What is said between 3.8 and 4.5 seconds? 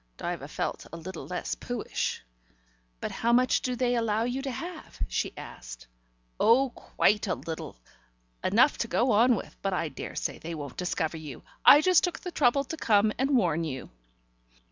allow you to